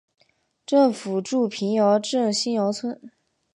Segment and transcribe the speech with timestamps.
[0.65, 3.11] 政府驻瓶窑镇新窑村。